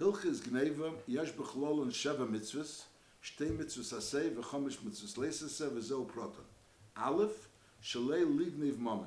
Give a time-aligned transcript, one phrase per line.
[0.00, 2.84] Hilchis Gneva, Yesh Bechlol and Sheva Mitzvahs,
[3.22, 6.44] Shtei Mitzvahs Aseh, V'chomish Mitzvahs Leisaseh, V'zeu Proton.
[6.96, 7.50] Aleph,
[7.84, 9.04] Shalei Lignev Momen.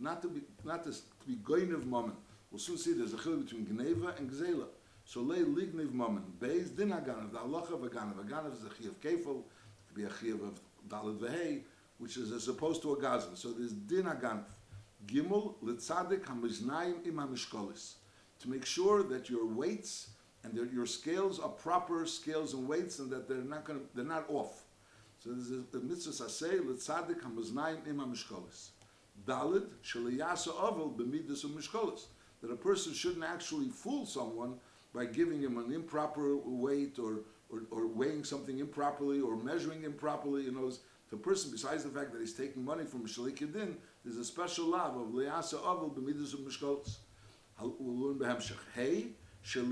[0.00, 2.14] Not to be, not to, to be Goinev Momen.
[2.50, 4.66] We'll soon see there's a chil between Gneva and Gzela.
[5.04, 6.24] So Lei Lignev Momen.
[6.40, 8.14] Beis Din Aganav, the halacha of Aganav.
[8.14, 11.60] Aganav is a Chiyav Kefil, it could be a Chiyav of Dalet Vehei,
[11.98, 13.36] which is as opposed to a Gazan.
[13.36, 14.46] So there's Din Aganav.
[15.06, 17.94] Gimel, Litzadik HaMiznayim Im HaMishkolis.
[18.40, 20.08] To make sure that your weights
[20.44, 24.24] and your scales are proper scales and weights and that they're not going they're not
[24.28, 24.64] off.
[25.22, 28.70] So there's a, the mitzvah saseh, Litzadik HaMiznayim Im HaMishkolis.
[29.24, 32.06] Dalid, Shaliyasa Ovel B'midas HaMishkolis.
[32.40, 34.54] That a person shouldn't actually fool someone
[34.92, 37.20] by giving him an improper weight or,
[37.50, 40.42] or, or weighing something improperly or measuring improperly.
[40.42, 40.72] You know,
[41.10, 44.66] the person, besides the fact that he's taking money from Shalik Yedin, there's a special
[44.66, 46.96] love of Liyasa Ovel B'midas HaMishkolis.
[47.60, 48.56] We'll learn Behemshech.
[48.74, 49.06] Hey,
[49.44, 49.66] So it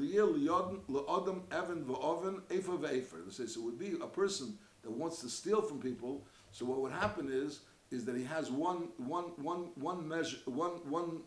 [3.65, 6.27] would be a person that wants to steal from people.
[6.53, 10.73] So what would happen is, is that he has one, one, one, one measure, one,
[10.89, 11.21] one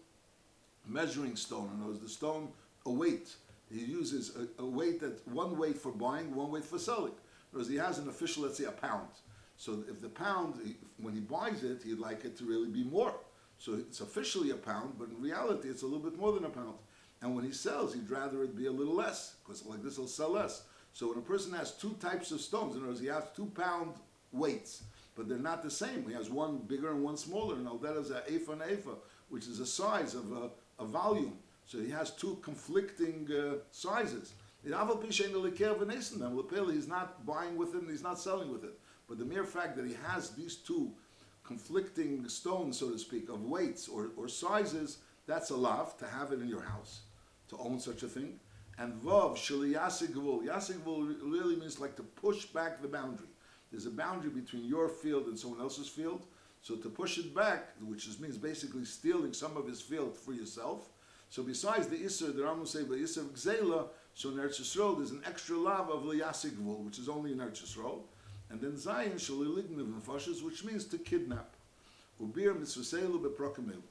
[0.88, 2.50] measuring stone, and knows the stone
[2.86, 3.36] a weight.
[3.72, 7.14] He uses a, a weight that one weight for buying, one weight for selling.
[7.52, 9.10] Whereas he has an official, let's say, a pound.
[9.58, 13.14] So if the pound, when he buys it, he'd like it to really be more.
[13.58, 16.50] So it's officially a pound, but in reality, it's a little bit more than a
[16.50, 16.76] pound.
[17.24, 20.08] And when he sells, he'd rather it be a little less, because like this will
[20.08, 20.64] sell less.
[20.92, 23.46] So when a person has two types of stones, in other words, he has two
[23.56, 23.94] pound
[24.34, 24.84] weights,
[25.16, 26.06] but they're not the same.
[26.06, 28.96] He has one bigger and one smaller, and that is a ephah and ephah,
[29.30, 30.50] which is a size of a,
[30.84, 31.38] a volume.
[31.66, 34.34] So he has two conflicting uh, sizes.
[34.62, 34.86] He's not
[37.26, 38.78] buying with it, he's not selling with it.
[39.08, 40.92] But the mere fact that he has these two
[41.46, 46.32] conflicting stones, so to speak, of weights or, or sizes, that's a lav to have
[46.32, 47.02] it in your house,
[47.54, 48.40] to own such a thing.
[48.78, 50.46] And vav shali yasigvul.
[50.46, 53.28] Yasigvul really means like to push back the boundary.
[53.72, 56.26] There's a boundary between your field and someone else's field.
[56.62, 60.34] So to push it back, which is, means basically stealing some of his field for
[60.34, 60.90] yourself.
[61.30, 65.12] So besides the Isser, the Rambam say, the Isser Gzela, so in Eretz Yisrael, there's
[65.12, 68.02] an extra lav of Liyasigvul, which is only in Eretz Yisrael.
[68.50, 71.56] And then Zayin Shaliligniv Nefashis, which means to kidnap.
[72.22, 73.82] Ubir Mitzvaselu Beprokamilu.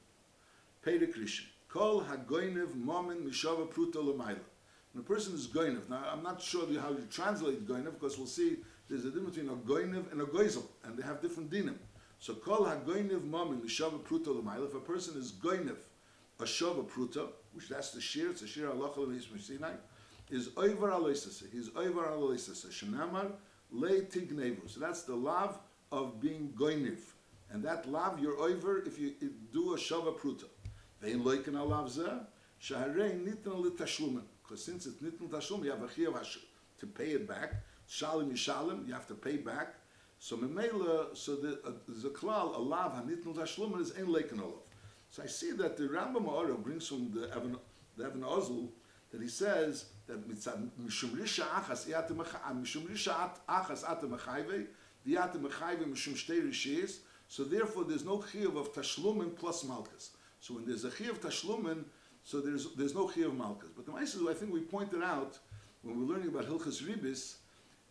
[1.73, 4.45] Kol hagoinev momen mishava pruta l'mayla.
[4.93, 8.27] When a person is goinev, now I'm not sure how you translate goinev, because we'll
[8.27, 8.59] see
[8.91, 11.77] there's a difference between a goinev and a goizel, and they have different dinim.
[12.19, 14.67] So kol hagoinev momen mishava pruta l'mayla.
[14.67, 15.79] If a person is goinev,
[16.41, 19.73] a shava pruta, which that's the shir, it's a shir halacha l'nis Sinai,
[20.31, 21.51] is over aloisase.
[21.51, 22.67] He's over aloisase.
[22.67, 23.33] Shenamar
[23.71, 24.69] le tignevu.
[24.69, 25.59] So that's the love
[25.91, 27.01] of being goinev.
[27.51, 29.15] And that love you're over if you
[29.55, 30.45] do a shava pruta.
[31.03, 32.21] Vein loiken alav zeh,
[32.61, 34.23] shaharei nitn l'tashlumen.
[34.43, 36.37] Because since it's nitn tashlumen, you have a chiyav
[36.79, 37.55] to pay it back.
[37.89, 39.75] Shalim yishalim, you have to pay back.
[40.21, 44.63] So memela, so the, uh, the klal, alav hanitn tashlumen is ein loiken alav.
[45.11, 47.59] So I see that the Rambam Oro brings from the Evan,
[47.97, 48.23] the Evan
[49.11, 53.83] that he says that mishum risha achas yate mishum risha achas
[55.05, 60.13] the yate mechayve mishum shtei rishis, so therefore there's no chiyuv of tashlumen plus malchus.
[60.43, 61.85] So when there's a of tashlumen,
[62.25, 63.71] so there's there's no of malchus.
[63.77, 65.39] But the Ma'aser, I think we pointed out
[65.83, 67.37] when we're learning about Hilchas Ribis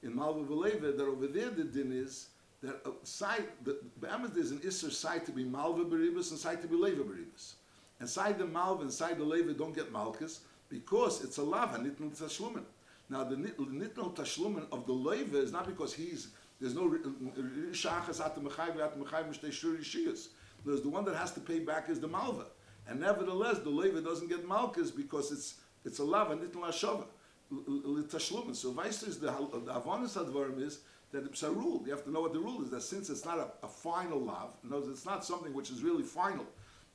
[0.03, 2.27] in Malva Veleva that over there the din is
[2.61, 6.61] that a side the Be'emes there's an Isser side to be Malva Beribis and side
[6.61, 7.53] to be Leva Beribis.
[8.01, 11.77] And side the Malva and side the Leva don't get malchus because it's a lava
[11.77, 12.65] nitnul tashlumen.
[13.09, 16.27] Now the nitnul tashlumen of the Leva is not because he's
[16.59, 17.41] there's no uh, uh,
[17.71, 20.27] shachas at the mechayv at the mechayv mishtei shuri shiyas.
[20.65, 22.45] There's the one that has to pay back is the malva,
[22.87, 25.55] and nevertheless the leva doesn't get malchus because it's
[25.85, 27.05] it's a lava nitnul hashava
[27.51, 28.55] tashlumen.
[28.55, 30.79] So vice the the avonis advarim is
[31.11, 31.81] that it's a rule.
[31.85, 32.69] You have to know what the rule is.
[32.69, 36.03] That since it's not a, a final lav, knows it's not something which is really
[36.03, 36.45] final.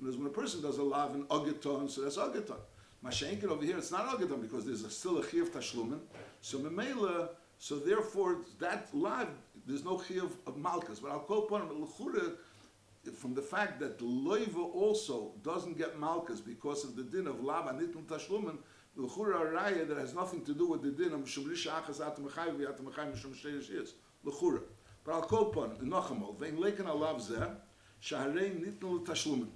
[0.01, 2.59] Because when a person does a lav in agaton, so that's agaton.
[3.05, 6.01] Mashenkin over here, it's not agaton because there's a, still a chiv tashlumen.
[6.41, 7.29] So memela,
[7.59, 9.29] so therefore that lav
[9.67, 11.01] there's no chiyuv of malchus.
[11.01, 11.69] But I'll call upon him
[13.15, 17.71] from the fact that loiva also doesn't get malchus because of the din of lava
[17.71, 18.59] nitn tashlumen.
[18.97, 22.69] L'chura raya that has nothing to do with the din of shumrisha achas at mechayv
[22.69, 23.93] at mechayv mishum sheish
[24.25, 24.63] L'chura.
[25.05, 27.55] But I'll call upon nochamol vein leken alav zeh
[28.03, 29.49] shaharei nitn tashlumen.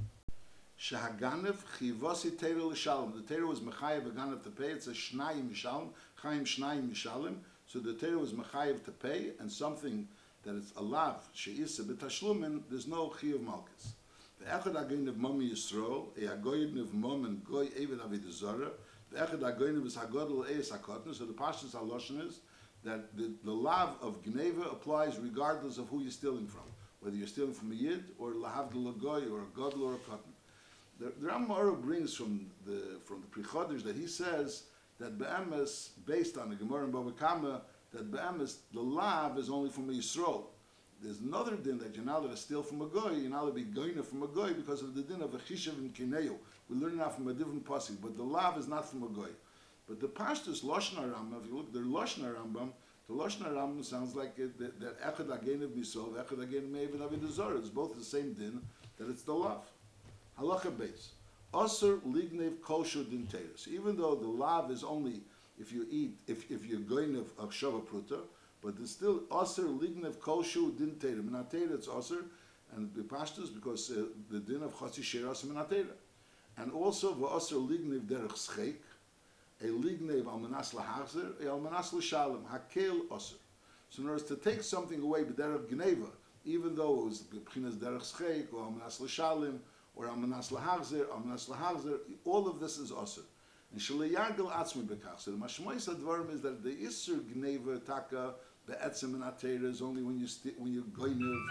[0.78, 3.12] Shahaganev chivasi teira l'shalom.
[3.26, 4.70] The teira was mechayev aganev to pay.
[4.70, 5.88] It's a shnayim mishalom.
[6.16, 7.36] Chaim shnayim mishalom.
[7.72, 10.08] So the Torah was mechayev to pay, and something
[10.44, 13.94] that is a lav sheisa b'tashlumin, there's no chiyuv malchus.
[14.38, 18.70] The echad agoyin of mami yisrael, a agoyin of mom and goy eved avid zara,
[19.10, 21.14] The echad hagoynev is hagodol eis hakotnu.
[21.14, 22.40] So the pashtus haloshen is
[22.84, 26.62] that the, the lav of gneva applies regardless of who you're stealing from,
[27.00, 30.32] whether you're stealing from a yid or lahavdil goy or a godel or a cotton.
[30.98, 34.64] The, the Rambam brings from the from the Prichodesh that he says
[34.98, 39.70] that be'emes, based on the Gemara in Bava Kama, that be'emes, the lav is only
[39.70, 40.44] from Yisrael.
[41.02, 43.56] There's another din that you're not allowed to steal from a goy, you're not allowed
[43.56, 46.36] to be goyna from a goy because of the din of a chishav and kineu.
[46.68, 49.30] We learn that from a different pasuk, but the lav is not from a goy.
[49.88, 52.68] But the pashtus Loshna Rambam, if you look, the Loshna Rambam,
[53.08, 56.92] the Loshna Rambam sounds like it, that, that echad again of bisov, echad again meiv
[56.92, 57.58] and avidazor.
[57.58, 58.60] It's both the same din,
[58.98, 59.62] that it's the lav.
[60.38, 61.10] Halacha base.
[61.52, 63.26] Osir lignev kosher din.
[63.68, 65.22] Even though the lav is only
[65.60, 68.20] if you eat, if, if you're going of akshava pruta,
[68.62, 71.22] but it's still osir lignev kosher din teres.
[71.22, 72.24] Minatera it's osir,
[72.74, 75.92] and the pashtus because uh, the din of chotzi sheras minatera.
[76.56, 78.80] And also v'osir lignev derech schek,
[79.60, 83.34] a lignev al manas lahachzer, a al manas l'shalem, hakel osir.
[83.90, 86.08] So in other words, to take something away b'derech gneva,
[86.44, 89.60] even though it was b'chinas derech schek, or al manas l'shalem,
[89.96, 93.22] or Amanas Lahagzer, Amanas Lahagzer, all of this is Osir.
[93.72, 95.18] And Shalayagel Atzmi Bekach.
[95.20, 98.34] So the Mashmois Advarim is that the Isser Gneva Taka,
[98.66, 101.44] the Etzim and Atera is only when you sti- when you're Goinev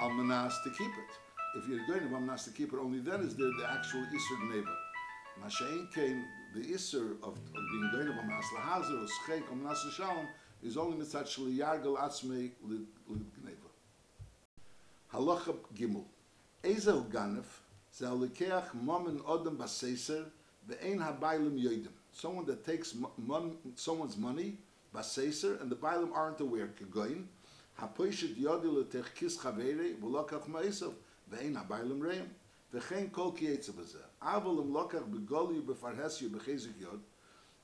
[0.00, 1.56] Almanas to keep it.
[1.56, 4.74] If you're Goinev Almanas to keep it, only then is there the actual Isser Gneva.
[5.42, 6.22] Mashain came,
[6.54, 7.38] the Isser of, of
[7.72, 10.28] being Goinev Almanas Lahagzer, or Schek Almanas Shalom,
[10.62, 13.70] is only Mitzat Shalayagel Atzmi Gneva.
[15.12, 16.04] Halacha Gimel.
[16.62, 17.62] Ezel Ganef,
[17.94, 20.24] זה הלקח מומן אודם בססר
[20.68, 21.92] Ve'ein habaylim yoidim.
[22.12, 24.58] Someone that takes mon, someone's money,
[24.94, 26.68] baseser, and the bailim aren't aware.
[26.80, 27.24] Kegoin,
[27.80, 30.92] hapoishet yodi letechkis chaveri, v'lokach ma'isav,
[31.32, 32.28] ve'ein habaylim reim.
[32.72, 34.04] Ve'chein kol kiyetzav azeh.
[34.22, 37.00] Avolim lokach begoli b'farhesyu b'chezik yod,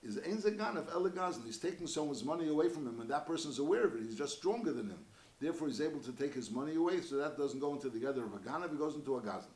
[0.02, 1.44] is ein zagan of elegazn.
[1.44, 4.02] He's taking someone's money away from him, and that person's aware of it.
[4.02, 5.04] He's just stronger than him.
[5.40, 8.24] Therefore, he's able to take his money away, so that doesn't go into the other
[8.24, 9.50] of a ganav, it goes into a gazan.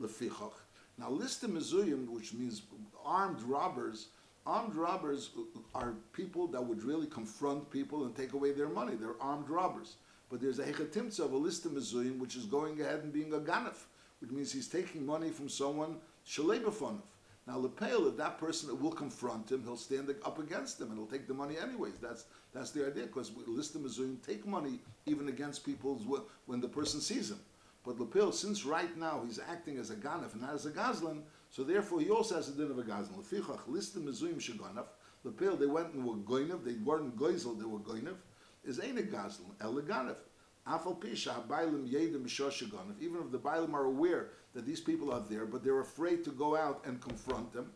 [0.00, 0.52] Lefichoch,
[0.98, 2.62] now, list mezuyim, which means
[3.04, 4.08] armed robbers.
[4.46, 5.30] Armed robbers
[5.74, 8.94] are people that would really confront people and take away their money.
[8.94, 9.96] They're armed robbers.
[10.30, 13.38] But there's a hechatimtza of a list mezuyim, which is going ahead and being a
[13.38, 13.86] ganef,
[14.20, 15.96] which means he's taking money from someone
[16.26, 17.00] shalebafonov.
[17.46, 21.06] Now, lepel, if that person will confront him, he'll stand up against him and he'll
[21.06, 21.92] take the money anyways.
[22.00, 22.24] That's
[22.54, 25.96] that's the idea, because list mezuyim take money even against people
[26.46, 27.40] when the person sees him.
[27.84, 31.22] But Lepil, since right now he's acting as a ganef and not as a gazlan,
[31.50, 33.22] so therefore he also has a din of a gazlan.
[33.22, 34.86] Lefichach, list the mezuyim sheganef.
[35.24, 38.16] Lepil, they went and were goinev, they weren't goizel, they were goinev,
[38.64, 40.16] is ain't a gazlan, el ganef.
[40.66, 43.00] Afal pisha, bailim yedim sheganef.
[43.00, 46.30] Even if the bailim are aware that these people are there, but they're afraid to
[46.30, 47.70] go out and confront them,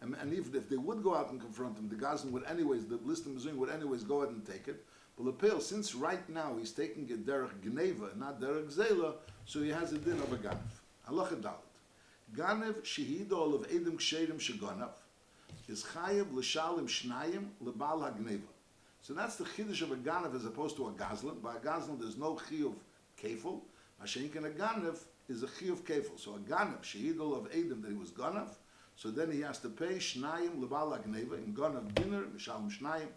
[0.00, 2.86] and, and even if they would go out and confront them, the gazlan would anyways,
[2.86, 4.86] the list of mezuyim would anyways go ahead and take it.
[5.18, 9.14] But Lepil, since right now he's taking a derech gneva, not derech zela,
[9.44, 10.56] so he has a din of a ganef.
[11.08, 11.72] Halacha dalit.
[12.34, 14.92] Ganev shehidol of edim ksherim shegonav
[15.68, 18.40] is chayev l'shalim shnayim lebal hagneva.
[19.02, 21.42] So that's the chiddush of a ganev as opposed to a gazlan.
[21.42, 22.74] By a gazlan there's no chiyuv
[23.22, 23.60] kefil.
[24.02, 24.98] Mashenkin a ganev
[25.28, 26.18] is a chiyuv kefil.
[26.18, 28.48] So a ganev shehidol of edim that he was ganav.
[28.96, 33.08] So then he has to pay shnayim lebal hagneva in ganav dinner mishalim shnayim.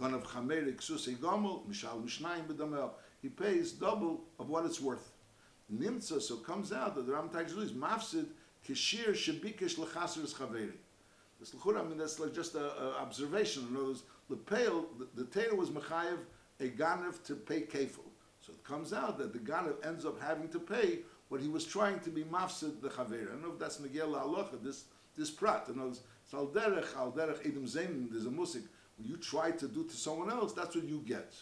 [0.00, 2.90] Ganav gomel mishalim shnayim b'damel.
[3.22, 5.12] He pays double of what it's worth.
[5.72, 8.26] Nimtza, so it comes out that the Ram Tagzul is mafsid
[8.66, 10.72] kishir shabikesh lechaseres chaveri.
[11.38, 12.62] This l'chura, I mean, that's like just an
[12.98, 13.66] observation.
[13.70, 16.18] In other words, the pale, the, the tailor was mechayev
[16.60, 18.08] a ganev to pay kefil.
[18.40, 21.64] So it comes out that the ganev ends up having to pay what he was
[21.64, 23.28] trying to be mafsid the chaveri.
[23.28, 24.84] I don't know if that's Miguel Alocha, this
[25.16, 25.68] this prat.
[25.68, 26.00] In other words,
[26.32, 28.62] al derech, al derech zein, there's a musik.
[29.04, 31.34] You try to do to someone else, that's what you get.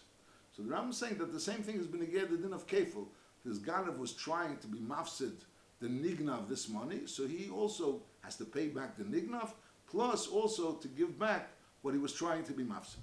[0.52, 2.66] So the Ram is saying that the same thing has been again the din of
[2.66, 3.06] kefil
[3.44, 5.32] this Ganav was trying to be mafsid
[5.80, 9.50] the nignav this money, so he also has to pay back the nignav,
[9.88, 11.50] plus also to give back
[11.82, 12.96] what he was trying to be mafsid.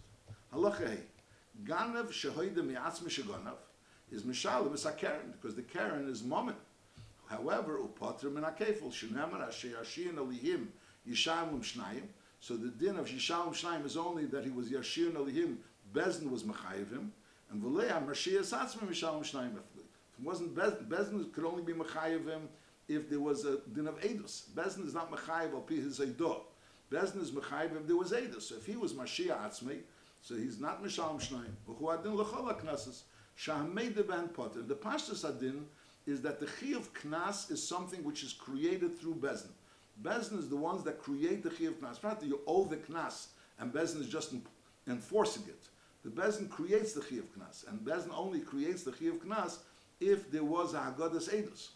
[0.53, 0.97] Halacha
[1.63, 3.55] Ganav shehoida mi'atzmi sheganav
[4.11, 6.57] is mishalim is karen, because the karen is moment.
[7.27, 10.67] However, upatr min hakefel shenemar asher yashin alihim
[11.07, 12.03] yishalum shnayim.
[12.45, 15.55] So the din of yishalum shnayim is only that he was yashin alihim.
[15.91, 17.11] Bezin was mechayiv him,
[17.49, 19.55] and v'leya Mashiach atzmi mishalum shnayim.
[19.55, 22.41] It wasn't Bezdin could only be Mechayevim
[22.87, 24.43] if there was a din of Eidos.
[24.53, 26.41] Bezdin is not Mechayev al pi his Eidah.
[26.91, 28.43] Is Mechayev if there was Eidos.
[28.43, 29.79] So if he was Mashiach Atzmei,
[30.21, 31.55] so he's not Mishalom Shnayim.
[31.67, 33.01] V'chu adin l'chol ha-knesses.
[33.39, 34.61] Shahamei de ben potter.
[34.61, 35.65] The Pashtus adin
[36.05, 39.49] is that the chi of knas is something which is created through Bezdin.
[40.01, 42.03] Bezdin is the ones that create the Chiv Knas.
[42.03, 43.27] Not that you owe the Knas
[43.59, 44.33] and Bezdin is just
[44.87, 45.67] enforcing it.
[46.03, 49.57] The Bezdin creates the Chiv Knas, and Bezdin only creates the Chiv Knas
[49.99, 51.69] if there was a Haggadah Eidos.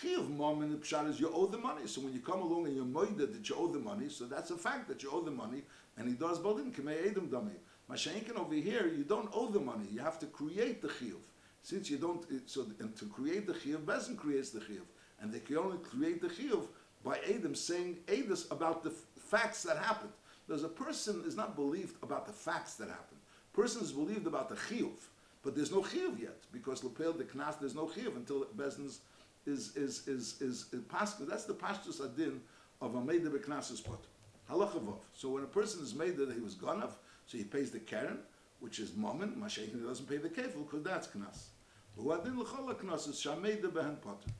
[0.00, 1.86] Chiv mom in the pshat is you owe the money.
[1.86, 4.50] So when you come along and you're moided that you owe the money, so that's
[4.50, 5.62] a fact that you owe the money,
[5.96, 7.52] and he does balin k'mei edim dami.
[7.90, 9.86] Mashenkin over here, you don't owe the money.
[9.92, 11.16] You have to create the chiv.
[11.62, 14.82] Since you don't, so and to create the chiv, Bezin creates the chiv,
[15.20, 16.58] and they can only create the chiv
[17.04, 20.12] by edim saying edus about the facts that happened.
[20.48, 23.20] There's a person is not believed about the facts that happened.
[23.52, 24.96] Person is believed about the chiyuv,
[25.42, 29.00] but there's no chiyuv yet because lepel the knas there's no chiyuv until Bezin's
[29.46, 31.24] is is is is, is pascha.
[31.24, 32.40] That's the pashtus adin
[32.80, 34.02] of a meida beknasus pot.
[34.50, 34.98] Halacha vov.
[35.12, 36.92] So when a person is made that he was ganav,
[37.26, 38.18] so he pays the keren,
[38.60, 38.90] which is.
[38.90, 41.48] Mashiach he doesn't pay the kefil because that's knas.
[41.96, 44.30] But what adin l'chol knas is shameida behen potter.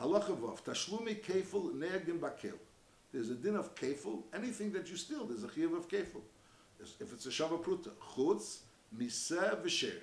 [0.00, 0.62] Halacha vov.
[0.62, 2.58] Tashlumi kefil ne'egim bakel.
[3.12, 4.22] There's a din of kefil.
[4.32, 6.22] Anything that you steal, there's a chiyuv of kefil.
[6.98, 8.60] If it's a shava pruta, chutz
[8.96, 10.00] miseh v'sher.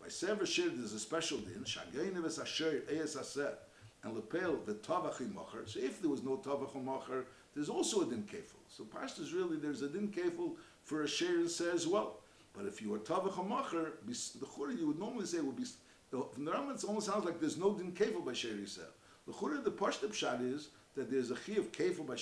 [0.00, 1.64] By sever shir, there's a special din.
[1.64, 3.54] Shagayne ves asher eyes aseh
[4.02, 5.66] and lepel v'tavach mocher.
[5.66, 7.24] So if there was no tavach mocher,
[7.54, 8.60] there's also a din kefil.
[8.68, 12.18] So pashtus is really there's a din kefil for a shir and seh as well.
[12.52, 15.64] But if you are tavach mocher, the chura you would normally say would be.
[16.10, 18.80] The Rambam, almost sounds like there's no din kefil by shir yiseh.
[19.26, 22.16] The pashtup pshat is that there's a chiyuv kefil by.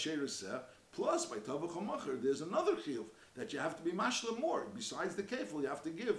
[0.92, 3.04] Plus, by tavach there's another chiyuv
[3.36, 4.66] that you have to be mashla more.
[4.74, 6.16] Besides the kefil, you have to give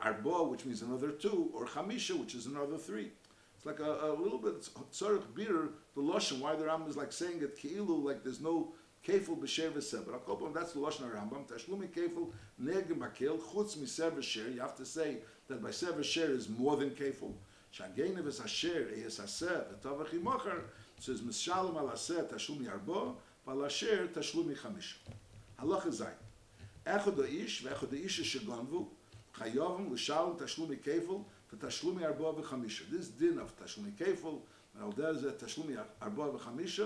[0.00, 3.10] arba, which means another two, or chamisha, which is another three.
[3.56, 4.60] It's like a, a little bit
[4.92, 6.40] tzarich bitter the lashon.
[6.40, 8.72] Why the Rambam is like saying it keilu like there's no
[9.06, 10.04] kefil b'sher v'seh.
[10.06, 11.46] But I'll that's the lashon Rambam.
[11.46, 12.30] Tashlumi kefil
[12.62, 14.54] negem bakel chutz miser v'sher.
[14.54, 17.32] You have to say that by ser v'sher is more than kefil.
[17.74, 20.58] שגיינה וסשר יש אסר וטוב אחי מוכר
[21.00, 23.14] שיש משל מעל אסר תשלום ירבו
[23.46, 24.98] ועל אשר תשלום מחמיש
[25.58, 26.06] הלוך הזין
[26.86, 28.90] איך עוד האיש ואיך עוד האיש שגונבו
[29.34, 31.18] חיובם לשל תשלום מכיפול
[31.52, 34.34] ותשלום ירבו וחמיש this din of תשלום מכיפול
[34.74, 36.80] ועל דרך זה תשלום ירבו וחמיש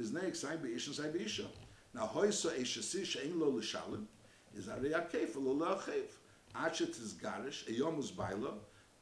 [0.00, 1.52] is nay exain be ishan sai be ishan
[1.94, 4.04] na איש ish si shein lo lishalim
[4.54, 5.00] is a reya
[5.34, 6.10] לא lo lo chev
[6.54, 7.64] achet is garish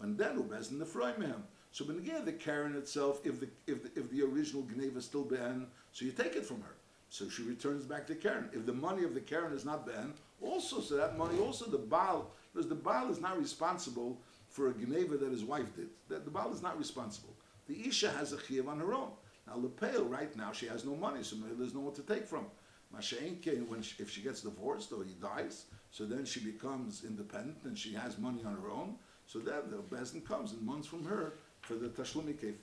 [0.02, 1.42] And then umm ubez in the froimim.
[1.70, 5.06] So when again the Karen itself, if the if the, if the original Gneva is
[5.06, 6.74] still ben, so you take it from her.
[7.08, 8.48] So she returns back to Karen.
[8.52, 11.78] If the money of the Karen is not ben, also so that money also the
[11.78, 14.18] Baal, because the Baal is not responsible
[14.48, 15.88] for a Gneva that his wife did.
[16.08, 17.34] That the Baal is not responsible.
[17.68, 19.12] The Isha has a chiv on her own.
[19.46, 22.46] Now Lepel, right now she has no money, so there's no one to take from.
[22.94, 27.58] Masha'enke, when she, if she gets divorced or he dies, so then she becomes independent
[27.64, 28.96] and she has money on her own.
[29.26, 32.54] So then the Bezdin comes and months from her for the Tashlumi Kef.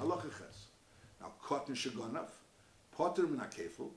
[0.00, 0.66] Halacha ches.
[1.20, 2.28] Now, Kotn Shagonav,
[2.96, 3.90] Potter Min HaKefel,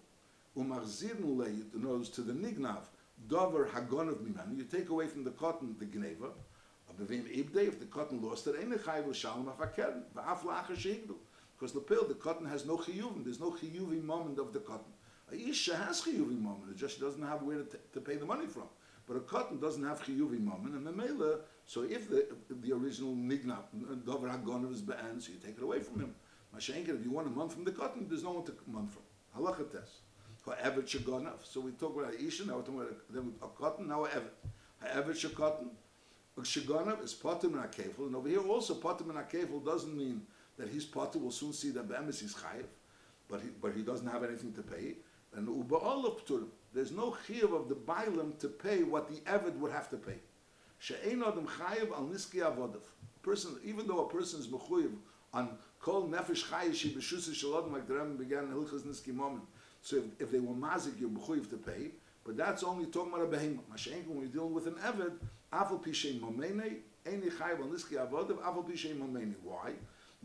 [0.57, 2.83] Umachzirnu Lei, knows to the Nignav,
[3.27, 6.31] Dover Hagonav Mimanu, you take away from the cotton the Gneva,
[6.99, 8.55] if the cotton lost it.
[11.57, 14.91] Because the pill, the cotton has no chiyuvim, there's no chiyuvi moment of the cotton.
[15.31, 18.63] A has chiyuvi moment, it just doesn't have where to, to pay the money from.
[19.07, 23.13] But a cotton doesn't have chiyuvi moment, and the mela, so if the the original
[23.13, 23.57] nigna,
[24.05, 26.15] dover hagonav is be'an, so you take it away from him.
[26.55, 29.03] Mashenkin, if you want a month from the cotton, there's no one to month from.
[29.37, 30.01] Halacha test.
[30.45, 31.43] Ha'evet shagonav.
[31.43, 34.09] So we talk about isha, now we're talking about a, then a cotton, now a
[34.09, 34.31] evet.
[34.81, 35.67] Ha'evet shagonav.
[36.39, 40.21] Shagonav is potim and akefel, and over here also potim and akefel doesn't mean
[40.57, 42.65] that his potter will soon see that be'emes is chayiv,
[43.29, 44.95] but he, but he doesn't have anything to pay.
[45.33, 49.57] And uba of pturim, there's no chiyav of the bailam to pay what the eved
[49.57, 50.19] would have to pay.
[50.79, 52.81] She'ein adam chayiv al niski avodav.
[53.21, 54.91] Person, even though a person is mechuyev
[55.33, 59.45] on kol nefesh chayiv she b'shusi shalom like the Rebbe began in Hilchas Niski moment.
[59.81, 61.91] So if, if they were mazik, you're mechuyev to pay.
[62.23, 63.59] But that's only talking about a behemah.
[63.71, 65.13] Mashenka, when you're dealing with an eved,
[65.53, 69.35] afal pishay momene, eini chayiv al niski avodav, afal pishay momene.
[69.43, 69.73] Why?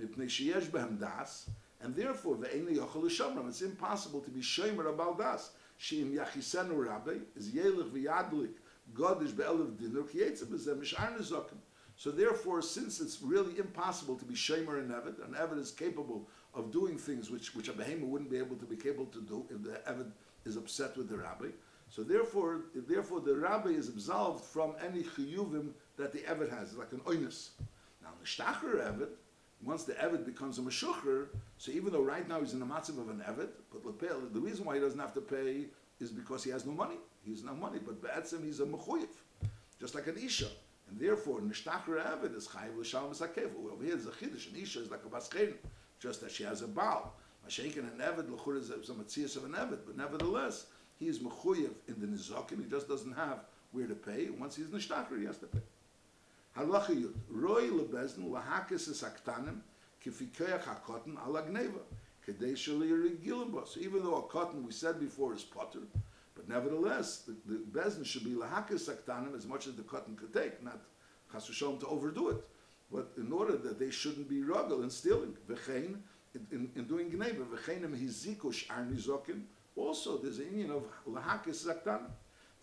[0.01, 1.49] Mipnei sheyesh behem das,
[1.83, 3.49] and therefore the eini yochel l'shamram.
[3.49, 5.53] It's impossible to be shomer about das.
[5.79, 8.53] Sheim yachisenu rabbi is yelich v'yadlik
[8.95, 11.59] godish b'zeh mishar nezokim.
[11.97, 16.29] So therefore, since it's really impossible to be shomer and eved, and eved is capable
[16.55, 19.45] of doing things which which a behemoth wouldn't be able to be capable to do
[19.51, 20.11] if the eved
[20.45, 21.49] is upset with the rabbi.
[21.91, 26.93] So therefore, therefore the rabbi is absolved from any chiyuvim that the eved has, like
[26.93, 27.51] an oinus.
[28.03, 29.09] Now the shtacher eved,
[29.63, 31.27] once the Eved becomes a Meshucher,
[31.59, 34.65] so even though right now he's in the matzav of an Eved, but the reason
[34.65, 35.67] why he doesn't have to pay
[36.01, 36.97] is because he has no money.
[37.25, 39.09] He has no money, but Be'etzim he's a Mechuyev,
[39.79, 40.49] just like an Isha.
[40.89, 43.51] And therefore, Nishtachar Eved is Chayiv L'Shalom Sakev.
[43.73, 45.55] Over here, Chiddush, an Isha is like a Baschein,
[46.01, 47.15] just that she has a Baal.
[47.47, 50.67] Mashenkin an Eved, L'chur is a Matzias of an Eved, but nevertheless,
[50.99, 54.29] he is Mechuyev in the Nizakin, he just doesn't have where to pay.
[54.31, 55.61] Once he's Nishtacher, he has to pay.
[56.57, 59.61] Halacha Yud, Roy lebezn lahakis es aktanim,
[60.05, 61.81] kifikeach hakotten ala gneva,
[62.27, 63.67] kedei shali regilim.
[63.67, 65.81] So even though a cotton, we said before, is potter,
[66.41, 70.33] but nevertheless, the, the bezn should be lahakis aktanim as much as the cotton could
[70.33, 70.81] take, not
[71.31, 72.45] chas v'sholom to overdo it.
[72.91, 75.97] But in order that they shouldn't be ruggle and stealing, v'chein,
[76.35, 79.43] in, in, in doing gneva, v'cheinim hizikush ar nizokim,
[79.77, 82.11] also there's a union of lahakis aktanim.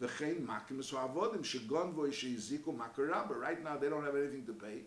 [0.02, 3.36] V'chein makim es ha'avodim shegonvoi she'iziku makarabba.
[3.36, 4.82] Right now they don't have anything to pay.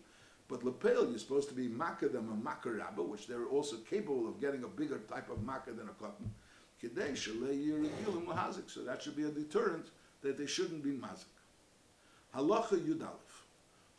[0.49, 4.41] But lepel, you're supposed to be makah them a makarabba, which they're also capable of
[4.41, 6.29] getting a bigger type of makah than a cotton.
[6.81, 6.89] So
[8.83, 9.85] that should be a deterrent
[10.21, 11.25] that they shouldn't be mazik.
[12.35, 13.31] Halacha yudalef.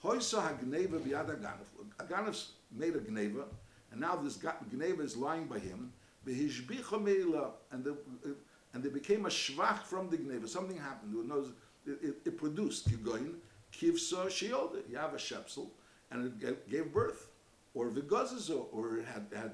[0.03, 1.67] Hoysa hagneva biyad aganef.
[1.99, 3.45] Aganef made a gneva,
[3.91, 5.93] and now this gneva is lying by him.
[6.27, 8.31] Behishbicha meila, and the uh,
[8.75, 10.49] and they became a shvach from the gneva.
[10.49, 11.15] Something happened.
[11.15, 11.53] It, knows,
[11.87, 13.35] it, it, produced kigoin,
[13.73, 14.83] kivsa shiolde.
[14.91, 15.69] You have a shepsel,
[16.11, 17.29] and it gave, birth,
[17.75, 19.53] or vigazizo, or it had had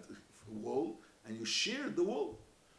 [0.49, 2.38] wool, and you sheared the wool.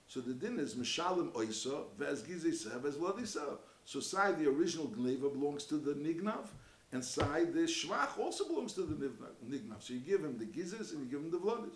[0.09, 3.59] So the din is mishalim oisa vez gizisa vez lodisa.
[3.85, 6.47] So side the original gneva belongs to the nignav,
[6.91, 9.81] and side the shvach also belongs to the nignav.
[9.81, 11.75] So you give him the gizis and you give him the vlodis.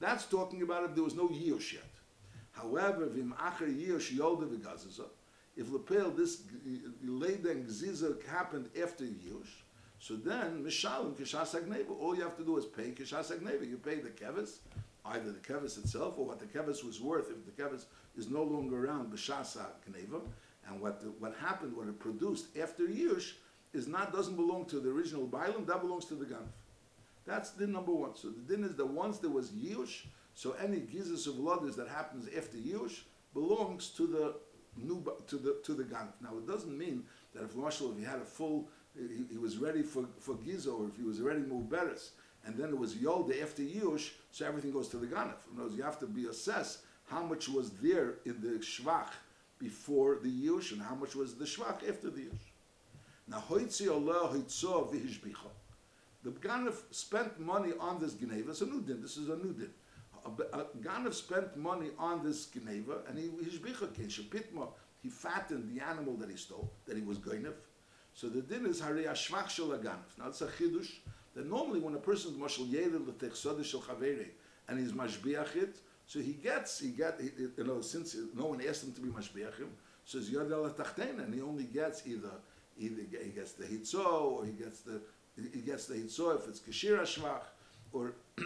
[0.00, 1.82] That's talking about if there was no yush yet.
[2.50, 5.06] However, vim acher yosh yolda v'gazaza,
[5.56, 6.42] if lepel this
[7.02, 9.64] leda and gziza happened after yosh,
[9.98, 11.98] so then mishalim kishas agneva.
[11.98, 13.66] All you have to do is pay kishas agneva.
[13.66, 14.58] You pay the kevis,
[15.06, 17.84] either the kevis itself or what the kevis was worth if the kevis
[18.16, 20.20] is no longer around b'shas agneva,
[20.68, 23.34] and what the, what happened, what it produced after yosh,
[23.72, 25.66] is not doesn't belong to the original bailam.
[25.66, 26.48] That belongs to the ganf.
[27.26, 28.14] That's din number one.
[28.14, 31.88] So the din is that once there was yush, so any gizis of lodas that
[31.88, 33.00] happens after yush
[33.34, 34.34] belongs to the
[34.76, 36.12] new to the to the ganf.
[36.20, 37.04] Now it doesn't mean
[37.34, 40.80] that if Marshall if he had a full he, he was ready for for gizo
[40.80, 42.10] or if he was already muberes
[42.44, 45.34] and then it was yolda after yush, so everything goes to the ganf.
[45.50, 49.10] In other words, you have to be assessed how much was there in the shvach
[49.58, 52.52] before the yush and how much was the shvach after the yush.
[53.28, 55.50] Now hoitzi Allah hoitzo v'hishbicha.
[56.24, 58.50] The Ganef spent money on this Geneva.
[58.50, 59.02] It's a new din.
[59.02, 59.70] This is a new din.
[60.24, 64.68] A, Ganef spent money on this Geneva, and he hishbicha kin shepitma.
[65.02, 67.54] He fattened the animal that he stole, that he was Ganef.
[68.14, 70.18] So the din is harei ashvach shel Ganef.
[70.18, 70.90] Now it's a chidush
[71.34, 74.28] that normally when a person is mashal yedel l'tech sodesh shel chavere
[74.68, 78.84] and he's mashbiach it, so he gets he he- you know since no one asked
[78.84, 79.68] him to be mashbiachim,
[80.04, 82.30] so he's yodel tachtena, and he only gets either
[82.78, 85.00] either he gets the hitzo or he gets the
[85.52, 87.42] he gets the hitzo if it's kashir shvach
[87.92, 88.14] or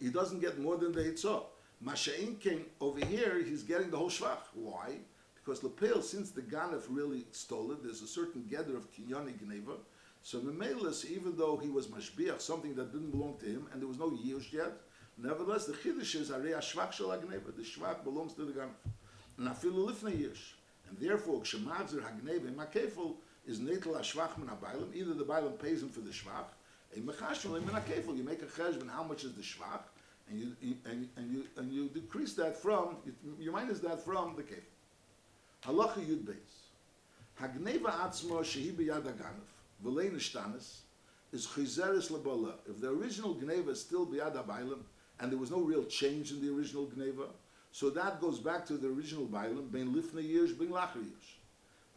[0.00, 1.44] he doesn't get more than the hitzo.
[1.84, 4.38] Masha'in came over here, he's getting the whole shvach.
[4.54, 4.96] Why?
[5.34, 9.76] Because Lepel, since the Ganef really stole it, there's a certain gather of kinyani gneva.
[10.22, 13.88] So Memelis, even though he was mashbiach, something that didn't belong to him, and there
[13.88, 14.72] was no yush yet,
[15.18, 17.54] nevertheless the chiddush is arei shvach shel gneva.
[17.56, 18.68] The shvach belongs to the Ganef.
[19.38, 20.52] And afilu lifnei yush.
[20.88, 23.14] And therefore, Kshemadzer Hagneva Makefel
[23.46, 24.94] is Netel Ashvach Min HaBailam.
[24.94, 26.46] Either the Bailam pays him for the Shvach,
[26.96, 28.16] a Mechashvel Min HaKefel.
[28.16, 29.82] You make a cheshbon how much is the Shvach,
[30.28, 34.04] and you, you- and, and you, and you decrease that from, you, you minus that
[34.04, 34.64] from the Kefel.
[35.64, 36.70] Halacha Yud Beis.
[37.40, 39.46] Hagneva Atzmo Shehi B'Yad HaGanef,
[39.84, 40.80] V'lei Nishtanis,
[41.32, 42.54] is Chizeres Lebola.
[42.68, 44.80] If the original Gneva is still B'Yad HaBailam,
[45.20, 47.28] and there was no real change in the original Gneva,
[47.72, 51.36] so that goes back to the original Bailam, Ben Lifnei Yush, Ben Lacher Yush.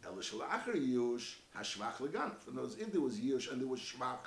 [0.06, 2.46] El Shel Acher Yush, HaShvach Leganef.
[2.48, 4.18] In other words, if there was Yush and there was Shvach,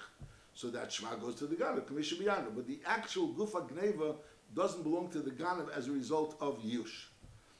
[0.53, 2.55] so that Shvach goes to the Ganef, Commission B'Yanav.
[2.55, 4.15] But the actual Gufa Gneva
[4.55, 7.05] doesn't belong to the Ganef as a result of Yush.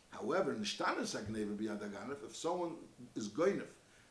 [0.09, 2.71] However, Nishtanis HaGneva B'Yad HaGanef, if someone
[3.15, 3.67] is Goynef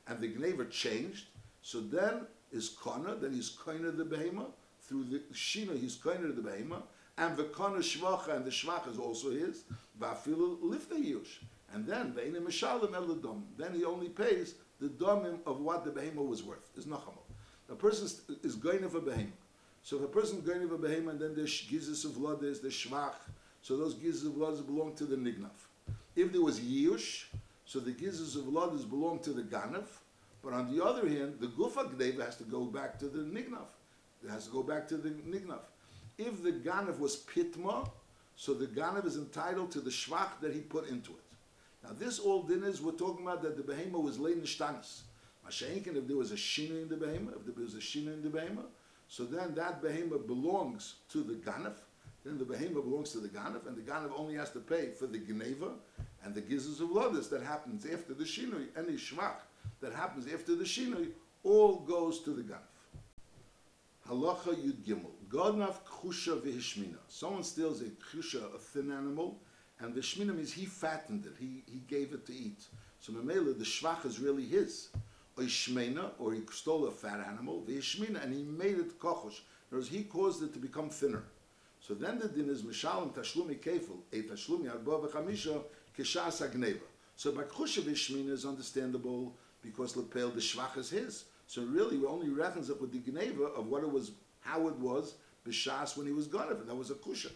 [0.06, 1.26] and the Gneva changed,
[1.66, 2.20] so then
[2.52, 4.46] is Kona, then he's Kona the Behema,
[4.82, 6.80] through the Shina he's Kona the Behema,
[7.18, 9.64] and the Kona Shvacha, and the Shvach is also his,
[10.00, 11.42] Vafilu Lifnei Yush.
[11.74, 15.90] And then, Ve'ene Mishalim El Dom, then he only pays the domim of what the
[15.90, 17.18] Behema was worth, is Nachamo.
[17.66, 19.32] The person is- is Goynef a Behema.
[19.82, 22.60] So if a person is Goynef a Behema, and then the Gizis of Lod is
[22.60, 23.16] the Shvach,
[23.60, 25.50] so those Gizis of Lod belong to the Nignav.
[26.14, 27.24] If there was Yush,
[27.64, 29.86] so the Gizis of Lodis belong to the Ganav,
[30.46, 33.66] but on the other hand, the Gufa Gneva has to go back to the Nignav.
[34.24, 35.58] It has to go back to the Nignav.
[36.18, 37.90] If the Ganav was Pitma,
[38.36, 41.34] so the Ganav is entitled to the Shvach that he put into it.
[41.82, 45.00] Now this all din is, we're talking about that the Behema was Lein Nishtanis.
[45.44, 48.22] Masha'inkin, if there was a Shina in the Behema, if there was a Shina in
[48.22, 48.62] the Behema,
[49.08, 51.74] so then that Behema belongs to the Ganav.
[52.24, 55.06] then the behemoth belongs to the ganav, and the ganav only has to pay for
[55.06, 55.70] the geneva
[56.24, 59.42] and the gizes of lodis that happens after the shinui, any shvach
[59.80, 61.08] that happens after the shinui,
[61.42, 62.58] all goes to the ganav.
[64.08, 65.10] Halacha Yud Gimel.
[65.28, 66.98] Godnav kchusha v'hishmina.
[67.08, 69.38] Someone steals a kchusha, a thin animal,
[69.80, 71.34] and the means he fattened it.
[71.38, 72.64] He, he gave it to eat.
[73.00, 74.88] So Mamela, the shvach is really his.
[75.36, 75.44] Or
[76.18, 79.40] or he stole a fat animal, v'hishmina, and he made it kochosh.
[79.72, 81.24] In he caused it to become thinner.
[81.80, 85.62] So then the din is mishalim tashlumi kefil, a tashlumi arba v'chamisha,
[85.98, 86.80] kishas agneva.
[87.16, 89.34] So by kchusha v'hishmina is understandable
[89.66, 91.24] because lepel, the shvach is his.
[91.46, 94.76] So really, we only reckons up with the Geneva of what it was, how it
[94.76, 95.14] was
[95.46, 97.30] b'shas when he was gone and that was a kusha.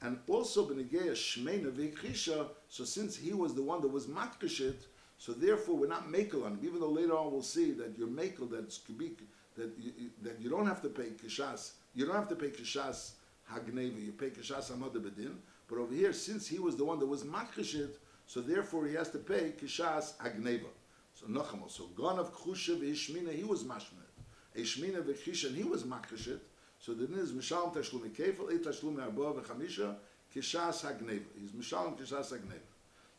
[0.00, 2.48] And also b'negeya shmeina v'ikhisha.
[2.68, 4.86] So since he was the one that was matkashit,
[5.18, 6.60] so therefore we're not makel on him.
[6.62, 9.18] Even though later on we'll see that you're makel that's kubik
[9.56, 11.72] that you, that you don't have to pay kishas.
[11.94, 13.12] You don't have to pay kishas
[13.52, 14.04] hagneva.
[14.04, 15.36] You pay kishas hamad bedin.
[15.68, 17.94] But over here, since he was the one that was matkashit,
[18.26, 20.66] so therefore he has to pay kishas hagneva.
[21.14, 24.10] So Nachamo, so gone of Chusha v'Ishmina, he was mashmet.
[24.56, 26.40] Ishmina v'Chisha, he was makrishit.
[26.80, 29.94] So the din is Mishalom Tashlumi Kefel, Eight Tashlumi Arba v'Chamisha,
[30.34, 31.22] Kishas HaGneva.
[31.40, 32.58] He's Mishalom Kishas HaGneva.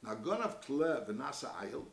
[0.03, 1.85] Now gone of Tle v'Nasa Ayel,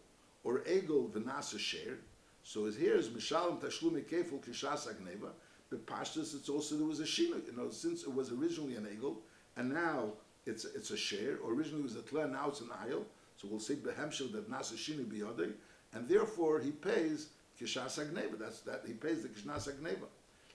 [0.42, 1.98] or Egel v'Nasa Sher,
[2.42, 5.30] so here is Mishalom Tashlumi Kefel, Kishas HaGneva.
[5.70, 8.86] But Pashtus, it's also, there was a Shina, you know, since it was originally an
[8.86, 9.18] Egel,
[9.56, 13.04] and now it's, it's a Sher, originally it was a Tle, now it's an Ayel,
[13.36, 15.52] so we'll say Behemshel that Nasa Shini biyodei,
[15.94, 17.28] and therefore he pays
[17.60, 18.38] kishas agneva.
[18.38, 20.08] That's that he pays the kishnas agneva.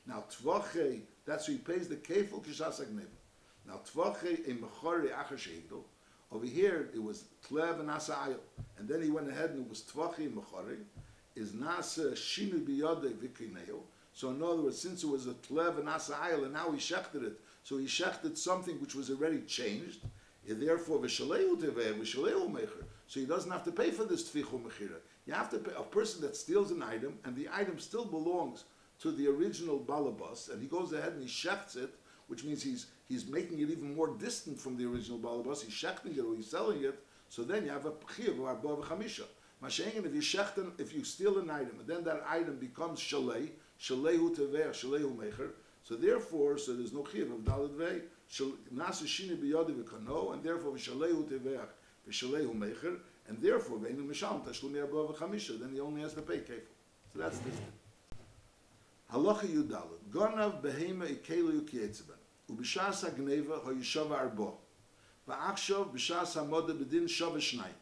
[0.05, 3.17] Now tvache, that's who he pays the kefil kishas agneva.
[3.67, 5.83] Now tvache a mechori acher sheigdol.
[6.31, 8.39] Over here it was tlev and nasa ayil,
[8.77, 10.77] and then he went ahead and it was tvache mechori.
[11.35, 13.81] Is nasa shinu biyode vikineo.
[14.13, 16.79] So in other words, since it was a tlev and nasa ayil, and now he
[16.79, 19.99] shechted it, so he shechted something which was already changed.
[20.49, 22.85] Therefore, v'shaleu teveh, v'shaleu mecher.
[23.07, 24.99] So he doesn't have to pay for this tfichu mechira.
[25.27, 28.63] You have to pay a person that steals an item, and the item still belongs
[29.01, 31.93] to the original balabas, and he goes ahead and he shefts it,
[32.27, 35.63] which means he's he's making it even more distant from the original balabas.
[35.63, 36.97] He's shechting it or he's selling it.
[37.29, 39.25] So then you have a chiv or arba v'chamisha.
[39.61, 43.49] Mashengen, if you shechten, if you steal an item, and then that item becomes shalei,
[43.81, 45.49] shalehu tever, shalehu mecher.
[45.83, 48.01] So therefore, so there's no chiv of dalad vei.
[48.73, 51.67] Nasa shini biyodi v'kano, and therefore v'shalehu tever,
[52.09, 52.99] v'shalehu mecher.
[53.29, 56.61] And therefore, then he only has to pay kefil.
[57.13, 57.73] So that's this thing.
[59.13, 62.19] Halacha Yudalit, Gonav Behema Ikelu Yukietzaben,
[62.51, 64.57] Ubishas HaGneva HaYishava Arbo,
[65.27, 67.73] Va'achshav Bishas HaModa Bedin Shava Shnai.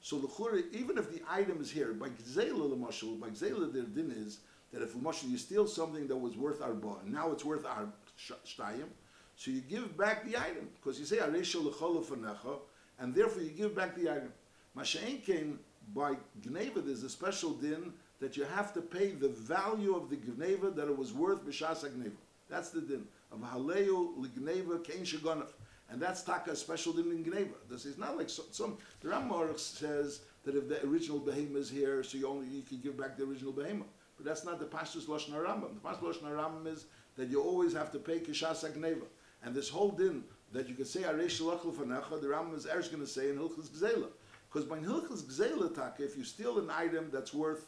[0.00, 3.84] So the L'chura, even if the item is here, by Gzela L'mashal, by Gzela their
[3.84, 4.40] din is,
[4.72, 7.88] that if L'mashal you steal something that was worth Arba, and now it's worth Ar
[8.18, 8.88] Shtayim,
[9.36, 12.60] so you give back the item, because you say, Aresha L'fanecha,
[12.98, 14.32] and therefore you give back the item.
[14.76, 15.58] Masha'en came
[15.94, 20.16] by Gneva, there's a special din that you have to pay the value of the
[20.16, 22.12] Gneva that it was worth B'shas Gneva.
[22.48, 25.52] That's the din of Haleu L'Gneva Kein Shagonov.
[25.90, 27.54] And that's taka special din in Gneva.
[27.68, 31.70] This is not like some, some the Ramar says that if the original behemoth is
[31.70, 33.88] here, so you only you can give back the original behemoth.
[34.16, 35.74] But that's not the Pashtus Lashon Rambam.
[35.74, 39.04] The Pashtus Lashon Rambam is that you always have to pay Kishas Gneva.
[39.44, 42.90] And this whole din that you can say Aresh Shalach L'Fanecha, the Rambam is Ersh
[42.90, 44.06] going to say in Hilchas Gzela.
[44.52, 47.66] Because by Hilchas Gzela if you steal an item that's worth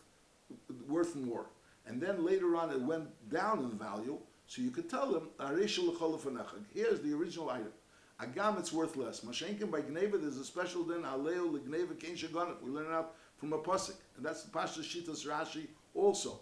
[0.86, 1.46] worth more,
[1.86, 5.28] and then later on it went down in value, so you could tell them.
[5.38, 7.72] Here's the original item.
[8.20, 9.20] Agam, it's worth less.
[9.20, 12.62] Mashenkin by Gneva, there's a special din Aleo L'Gneva Kein Shagonif.
[12.62, 16.40] We learn out from a pasuk, and that's the Pasha Shitas Rashi also.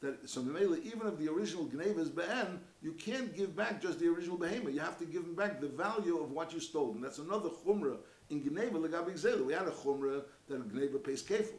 [0.00, 4.08] That so even if the original Gneva is be'en, you can't give back just the
[4.08, 4.74] original behemoth.
[4.74, 7.48] You have to give him back the value of what you stole, and that's another
[7.48, 7.96] chumrah
[8.30, 9.44] in Gneva Gzela.
[9.44, 11.54] We had a chumrah that Gneva pays kefil,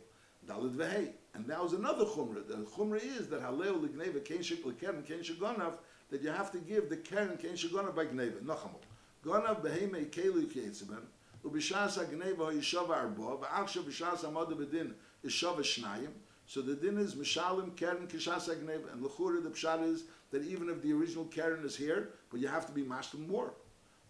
[0.47, 2.47] Dalid Vehei, and that was another chumrah.
[2.47, 5.73] The chumrah is that Haleo L'Gneva Kein Shekeren Kein Shagonav
[6.10, 8.41] that you have to give the Keren Kein Shagonav by Gneva.
[8.41, 8.82] Nachamol.
[9.23, 11.01] Gonav Beheme Kelu Kietzeben.
[11.43, 16.10] Ubishas HaGneva HaYishava Arba, V'achshav Bishas HaModa B'din Yishava Shnayim,
[16.47, 20.69] so the din is Mishalim Keren Kishas HaGneva, and L'chura the pshat is that even
[20.69, 23.54] if the original Keren is here, but you have to be mashlim more.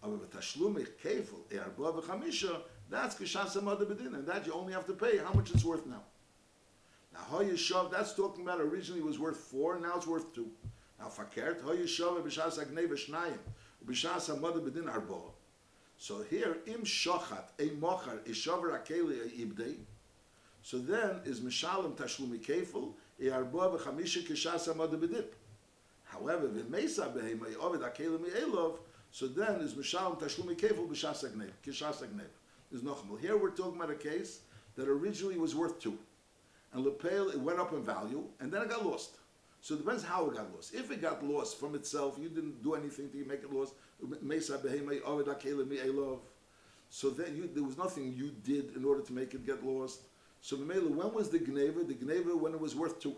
[0.06, 4.94] However, Tashlum Kefil, Arba V'chamisha, that's Kishas HaModa B'din, and that you only have to
[4.94, 6.04] pay how much it's worth now.
[7.12, 10.48] Now, how you Hayishav, that's talking about originally was worth four, now it's worth two.
[11.00, 13.40] Now, Fakert, Hayishav Bishas HaGneva Shnayim,
[13.88, 15.16] Bishas HaModa B'din Arba.
[15.98, 19.78] So here, im shochat a mochar ishavar akeli ibdei.
[20.62, 25.30] So then is mishalim tashlumi kefil e arba v'chamisha kishas hamad b'dip.
[26.04, 28.78] However, v'meisa behema yovid akeli mi'elov.
[29.16, 32.28] So then is Mishalim Tashlumi Kefil B'Shas Agnev.
[32.74, 33.18] Is Nochmal.
[33.18, 34.42] Here we're talking about a case
[34.76, 35.98] that originally was worth two.
[36.74, 39.12] And Lepel, it went up in value, and then it got lost.
[39.62, 40.76] So it depends how it got lost.
[40.76, 43.76] If it got lost from itself, you didn't do anything to make it lost.
[46.90, 50.02] So then you, there was nothing you did in order to make it get lost.
[50.42, 51.88] So Mamela, when was the Gneva?
[51.88, 53.16] The Gneva when it was worth two.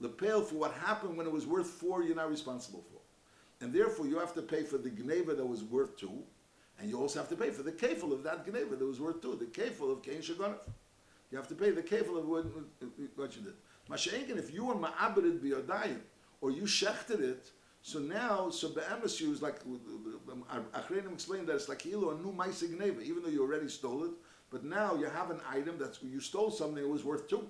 [0.00, 2.99] Lepel, for what happened when it was worth four, you're not responsible for.
[3.60, 6.22] And therefore you have to pay for the Gneva that was worth two,
[6.78, 9.20] and you also have to pay for the kefil of that Gneva that was worth
[9.20, 10.58] two, the kefil of Cain Shagonov.
[11.30, 12.44] You have to pay the kefil of what,
[13.36, 13.54] you did.
[13.88, 15.98] Masha'enkin, if you were ma'abeded biyodayim,
[16.40, 17.50] or you shechted it,
[17.82, 19.60] so now, so be'emes you is like,
[20.74, 24.04] Achreinim explained that it's like Hilo, a new Maisa Gneva, even though you already stole
[24.04, 24.10] it,
[24.50, 27.46] but now you have an item that's, you stole something that was worth two.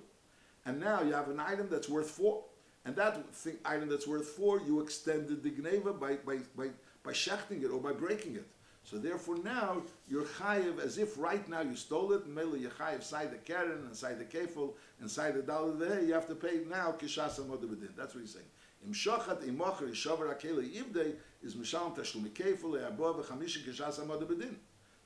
[0.65, 2.43] And now you have an item that's worth four.
[2.85, 6.69] And that thing, item that's worth four, you extended the Gneva by, by, by,
[7.03, 8.47] by shechting it or by breaking it.
[8.83, 13.03] So therefore now you're chayiv as if right now you stole it, and you're chayiv
[13.03, 17.39] side the karen, inside the kefil, inside the dollar you have to pay now kishas
[17.39, 17.95] amodabedin.
[17.95, 18.45] That's what he's saying.
[18.85, 21.13] Im shochat im mocher yishover akele yivdei
[21.43, 24.55] is mishalom tashlumi kefil le'abo v'chamishin kishas amodabedin.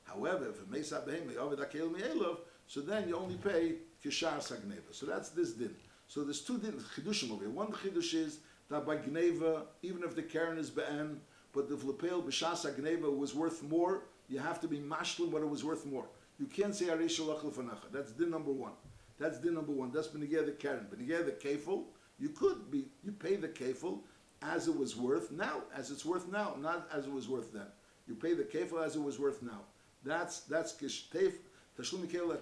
[0.04, 4.92] However, if it may behem le'ovid akele mi'elov, so then you only pay kishas hagneva.
[4.92, 5.74] So that's this din.
[6.08, 7.50] So there's two chidushim over here.
[7.50, 8.38] One chidush is
[8.70, 11.20] that by gneva, even if the karen is be'en,
[11.52, 15.48] but the lepel b'shas hagneva was worth more, you have to be mashlim what it
[15.48, 16.06] was worth more.
[16.38, 17.90] You can't say aresh shalach lefanacha.
[17.92, 18.72] That's din number one.
[19.18, 19.90] That's din number one.
[19.90, 20.86] That's benigeh the karen.
[20.94, 21.84] Benigeh the kefil,
[22.18, 24.00] you could be, you pay the kefil
[24.42, 27.66] as it was worth now, as it's worth now, not as it was worth then.
[28.06, 29.62] You pay the kefil as it was worth now.
[30.04, 31.32] That's, that's kish kishtef,
[31.78, 32.36] tashlum kefil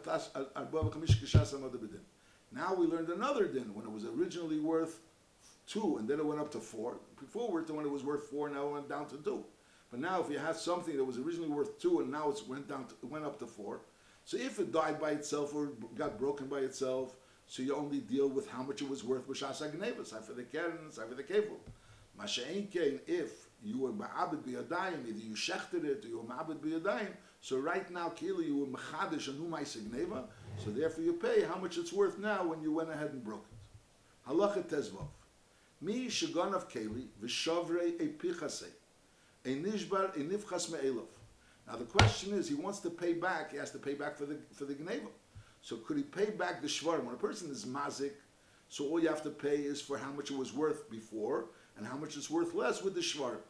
[0.56, 2.00] arba v'chamish kishas amad b'din.
[2.54, 5.00] Now we learned another din, when it was originally worth
[5.66, 6.98] two, and then it went up to four.
[7.18, 9.44] Before we when it was worth four, now it went down to two.
[9.90, 12.68] But now if you have something that was originally worth two, and now it's went
[12.68, 13.80] down, to, it went up to four.
[14.24, 18.28] So if it died by itself or got broken by itself, so you only deal
[18.28, 20.44] with how much it was worth hagneva, side for the
[20.90, 21.24] side for the.
[22.18, 27.08] Masha'en kein, if you were ma'abed b'yadayim, either you shechted it or you were b'yadayim,
[27.40, 30.24] so right now, kili, you were mechadish anu ma'is hagneva,
[30.58, 33.46] so therefore you pay how much it's worth now when you went ahead and broke
[33.50, 34.30] it.
[34.30, 35.08] Halacha tezvov.
[35.80, 38.68] Mi shagonav keli v'shavrei e pichase,
[39.44, 41.06] a nishbar e nifchas me'elov.
[41.66, 44.26] Now the question is, he wants to pay back, he has to pay back for
[44.26, 45.08] the, for the gneva.
[45.62, 47.04] So could he pay back the shvarim?
[47.04, 48.12] When a person is mazik,
[48.68, 51.86] so all you have to pay is for how much it was worth before and
[51.86, 53.40] how much it's worth less with the shvarim.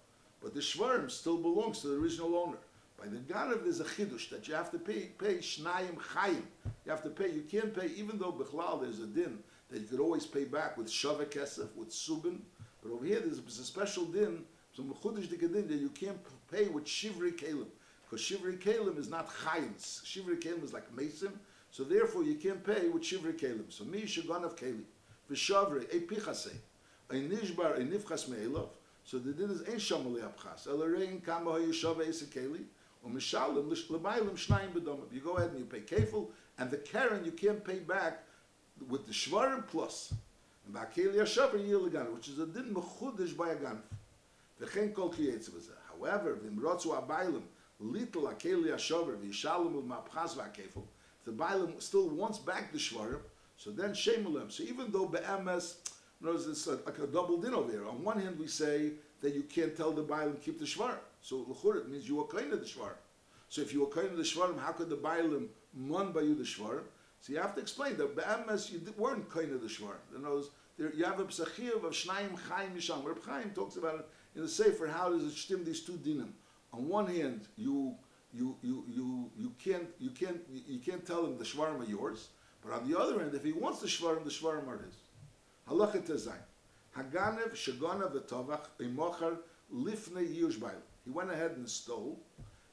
[0.42, 2.58] But the shvarim still belongs to the original owner.
[3.04, 6.42] By the Ganav, there's a chidush that you have to pay, pay shnayim chayim.
[6.86, 9.40] You have to pay, you can't pay, even though bichlal there's a din
[9.70, 12.38] that you could always pay back with shavah kesef, with subin.
[12.82, 16.18] But over here there's a special din, some mechudish din that you can't
[16.50, 17.66] pay with shivri kalim.
[18.08, 19.74] Because shivri kalim is not chayim.
[19.76, 21.32] Shivri kalim is like mesim.
[21.72, 23.70] So therefore, you can't pay with shivri kelim.
[23.70, 24.84] So mi shaganav keli,
[25.30, 26.54] v'shavri a pichase,
[27.10, 28.68] a nishbar a nifchas me'elov.
[29.04, 30.66] So the din is ein shamali abchas.
[30.66, 32.24] Elarein kama hayishava esa
[33.06, 33.20] You
[35.20, 38.24] go ahead and you pay kefil, and the karen you can't pay back
[38.88, 40.14] with the shvarim plus.
[40.66, 43.82] And ba'keli yashavar yilagan, which is a din mechudish by a ganf.
[44.60, 45.50] V'chen kol kiyetz
[45.90, 47.42] However, v'imrotzu abaylim,
[47.78, 50.84] little akeli yashavar v'yishalim l'mabchas v'akefil,
[51.24, 53.20] the Bailam still wants back the Shvarim,
[53.56, 54.52] so then Shemulim.
[54.52, 55.76] So even though Be'emes,
[56.20, 57.86] knows it's like a double din over here.
[57.86, 60.98] On one hand, we say that you can't tell the Bailam keep the Shvarim.
[61.20, 62.98] So L'chur, means you are kind of the Shvarim.
[63.48, 66.34] So if you were kind of the Shvarim, how could the Bailam mon by you
[66.34, 66.84] the Shvarim?
[67.20, 70.16] So you have to explain that Be'emes, you weren't kind of the Shvarim.
[70.16, 73.04] In other words, you have a psachiv of Shnaim Chaim Yisham.
[73.04, 76.30] Reb Chaim talks about it in the Sefer, how does it stem these two dinim?
[76.72, 77.94] On one hand, you
[78.32, 82.30] you you you you can't you can't you can't tell him the shvarim are yours.
[82.62, 84.96] But on the other end, if he wants the shvarim, the shvarim are his.
[85.68, 86.42] Halacha tezayin.
[86.96, 89.38] Haganev shaganav v'tovach imocher
[89.74, 90.82] lifnei yushbayil.
[91.04, 92.20] He went ahead and stole,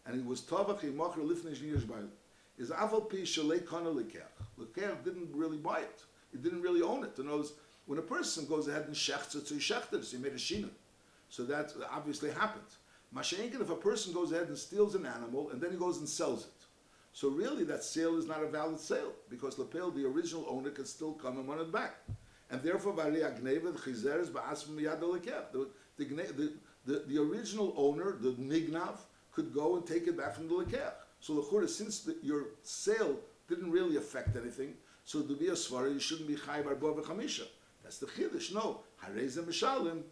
[0.06, 2.10] and he was tovach imocher lifnei yushbayil.
[2.58, 5.04] Is aval pi shalei kana lekech.
[5.04, 6.04] Didn't really buy it.
[6.32, 7.18] He didn't really own it.
[7.20, 7.54] Other words,
[7.88, 10.36] when a person goes ahead and shechts it, so he shechted so he made a
[10.36, 10.70] shina.
[11.30, 12.64] So that obviously happened.
[13.16, 16.08] Masha'inkin, if a person goes ahead and steals an animal and then he goes and
[16.08, 16.66] sells it.
[17.14, 20.86] So really that sale is not a valid sale because Lepel, the original owner, can
[20.86, 21.96] still come and want it back.
[22.52, 23.04] And therefore, the,
[25.98, 26.54] the,
[26.86, 28.98] the, the original owner, the Nignav,
[29.32, 30.94] could go and take it back from the Lekech.
[31.22, 34.74] So the since the, your sale didn't really affect anything,
[35.06, 37.46] so to be a Svara, you shouldn't be Chayv Arba Chamisha.
[37.84, 38.54] That's the Chiddush.
[38.54, 38.82] No.
[39.04, 40.04] Harezem Mishalim,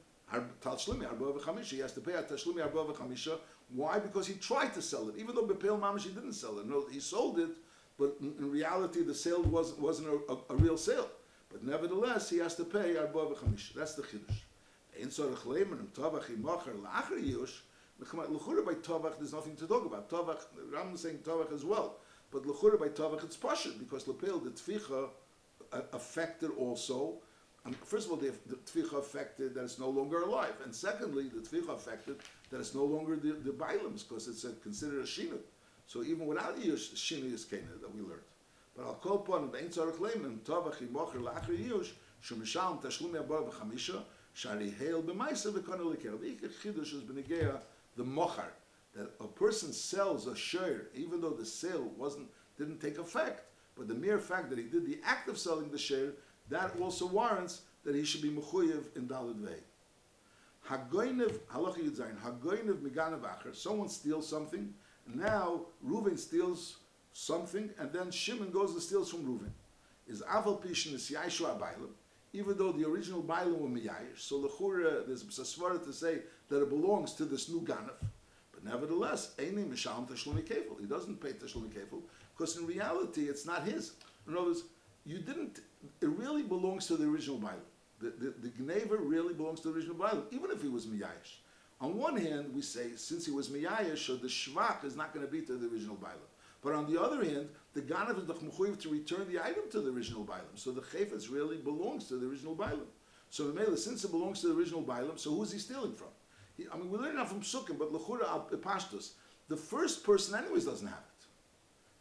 [0.62, 1.72] Tashlumi Arba V'Chamisha.
[1.72, 3.38] He has to pay a Tashlumi Arba V'Chamisha
[3.74, 4.00] Why?
[4.00, 6.68] Because he tried to sell it, even though Bepel Mamash he didn't sell it.
[6.68, 7.50] No, he sold it,
[7.98, 11.10] but in, in reality the sale wasn't wasn't a, a, a real sale.
[11.52, 13.74] But nevertheless, he has to pay arba v'chamish.
[13.74, 14.42] That's the chiddush.
[15.00, 17.62] Ein tzorach leimen im tovach imocher la'achar yush.
[18.00, 20.10] L'chura by tovach, there's nothing to talk about.
[20.10, 20.40] Tovach,
[20.72, 21.98] Ram is saying tovach as well.
[22.32, 25.10] But l'chura by tovach, it's pashut because lepel the tficha
[25.94, 27.16] affected also.
[27.66, 31.30] And first of all, the, the tficha affected that it's no longer alive, and secondly,
[31.30, 32.18] the tficha affected
[32.52, 35.38] that it's no longer the, the because it's a, considered a shinu.
[35.86, 38.22] So even without yush, shinu is kena that we learned.
[38.80, 39.76] The is
[47.98, 48.52] the mochar
[48.96, 53.42] that a person sells a share even though the sale wasn't didn't take effect,
[53.78, 56.14] but the mere fact that he did the act of selling the share
[56.50, 59.60] that also warrants that he should be mechuyev in dalad vei.
[60.70, 62.18] Yudzayin
[63.22, 63.56] acher.
[63.56, 64.74] Someone steals something,
[65.14, 66.78] now Reuven steals
[67.14, 69.52] something, and then Shimon goes and steals from Reuven.
[70.08, 71.92] Is aval pishin is yaishu abaylim,
[72.34, 74.18] even though the original bailim were miyayish.
[74.18, 76.20] So the lechura there's a svara to say
[76.50, 77.94] that it belongs to this new ganav.
[78.52, 80.80] But nevertheless, eini misham tashlumi kefil.
[80.80, 82.02] He doesn't pay tashlumi kefil
[82.36, 83.94] because in reality it's not his.
[84.28, 84.64] In other words,
[85.06, 85.60] you didn't.
[86.02, 87.62] It really belongs to the original bailim.
[88.00, 91.40] The, the, the really belongs to the original Bailam, even if he was Miyayish.
[91.82, 95.26] On one hand, we say, since he was Miyayish, so the Shvach is not going
[95.26, 96.30] to be to the original Bailam.
[96.62, 99.92] But on the other hand, the Ganav is the to return the item to the
[99.92, 100.56] original Bailam.
[100.56, 102.88] So the Chayfetz really belongs to the original Bailam.
[103.30, 106.08] So Mela, since it belongs to the original Bailam, so who is he stealing from?
[106.58, 109.12] He, I mean, we learn that from Sukkim, but Lechura al uh, Pashtus,
[109.48, 111.26] the first person anyways doesn't have it.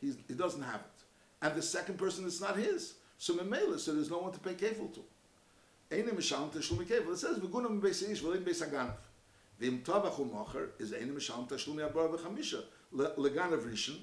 [0.01, 1.05] He's, he doesn't have it.
[1.43, 2.95] And the second person, it's not his.
[3.19, 5.05] So Memela, so there's no one to pay kefil to.
[5.91, 7.13] Eine Misham Tashlumi Kefil.
[7.13, 8.97] It says, V'gunam Beis Ish, V'lim Beis Haganav.
[9.61, 12.63] V'im Tavach U'mocher is Eine Misham Tashlumi Abor V'chamisha.
[12.95, 13.97] Leganav Rishon.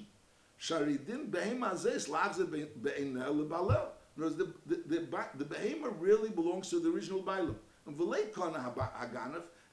[0.60, 2.50] Sharidin Behema Azes Lachzeh
[2.82, 3.88] Be'ena Lebalel.
[4.16, 7.56] In other words, the, the, the, the Behema really belongs to the original Bailam.
[7.86, 8.72] And V'lei Kana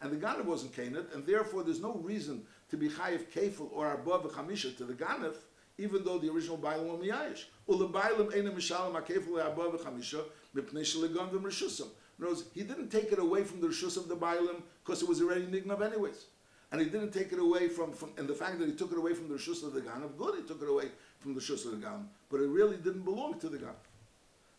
[0.01, 3.87] and the Ganav wasn't Canaan, and therefore there's no reason to be Chayiv Kefil or
[3.87, 5.35] Arba V'chamisha to the Ganav,
[5.77, 7.45] even though the original Bailam was Miyayish.
[7.67, 10.23] Ule Bailam Eine Mishalam HaKefil Arba V'chamisha
[10.55, 11.87] Mipnei Shelegon V'mrishusim.
[12.19, 15.01] In other words, he didn't take it away from the Rishus of the Bailam because
[15.01, 16.25] it was already Nignav anyways.
[16.73, 18.97] And he didn't take it away from, from, and the fact that he took it
[18.97, 20.85] away from the Rishus of the Ganav, good, he took it away
[21.19, 23.75] from the Rishus of the Ganav, but it really didn't belong to the Ganav.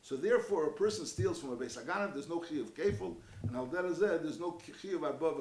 [0.00, 3.57] So therefore, a person steals from a Beis Haganav, there's no Chi of Kefil, and
[3.57, 5.35] Al Derazeh, there's no Chi of Abba.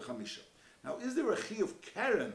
[0.84, 2.34] Now, is there a Chi of Karen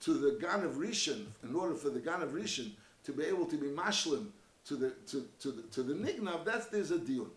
[0.00, 2.72] to the Ganav Rishon, in order for the Ganav Rishon
[3.04, 4.26] to be able to be mashlim
[4.66, 7.28] to the, to, to the, to the Nignav, that's, there's a deal.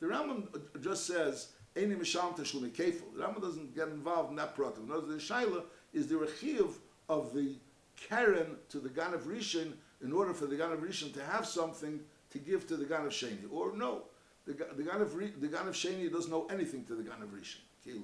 [0.00, 0.48] The Rambam
[0.82, 3.14] just says, Eini Misham Tashlumi Kefil.
[3.16, 4.86] The Rambam doesn't get involved in that product.
[4.88, 6.74] Notice the Shaila is the Rechiv
[7.08, 7.54] of the
[7.96, 11.46] Karen to the Gan of Rishon in order for the Gan of Rishon to have
[11.46, 13.50] something to give to the Gan of Sheni.
[13.50, 14.02] Or no,
[14.46, 17.28] the, the, Gan, of, the Gan of Sheni doesn't know anything to the Gan of
[17.30, 17.60] Rishon.
[17.86, 18.02] Kilu.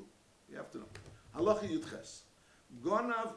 [0.51, 0.85] You have to know.
[1.37, 2.21] Halacha Yudches.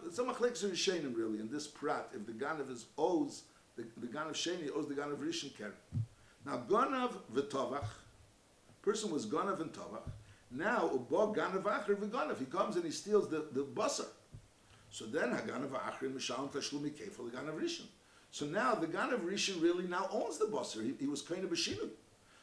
[0.06, 2.10] It's a machlekes Rishonim really in this prat.
[2.13, 3.43] If the Ganav is owes,
[3.76, 5.74] the, the Ganav Sheni owes the Ganav Rishon Karen.
[6.46, 7.86] Now Ganav v'tovach,
[8.82, 10.02] person was ganav and tavach.
[10.54, 12.38] Now ubo ganav.
[12.38, 14.06] He comes and he steals the the basar.
[14.92, 17.86] So then haganav acher mishalom tashlumi kefil ganav rishon.
[18.30, 20.84] So now the ganav rishon really now owns the basar.
[20.84, 21.89] He, he was kind of b'shinu.